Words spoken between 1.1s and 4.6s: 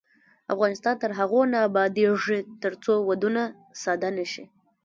هغو نه ابادیږي، ترڅو ودونه ساده نشي.